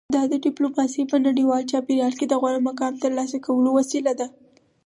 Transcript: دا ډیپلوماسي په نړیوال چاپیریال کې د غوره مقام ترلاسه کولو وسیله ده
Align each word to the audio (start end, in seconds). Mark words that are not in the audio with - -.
دا 0.15 0.21
ډیپلوماسي 0.45 1.03
په 1.11 1.17
نړیوال 1.27 1.63
چاپیریال 1.71 2.13
کې 2.19 2.25
د 2.27 2.33
غوره 2.41 2.59
مقام 2.69 2.93
ترلاسه 3.03 3.37
کولو 3.45 3.69
وسیله 3.79 4.13
ده 4.19 4.27